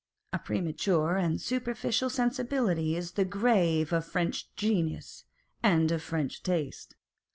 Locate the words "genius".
4.55-5.25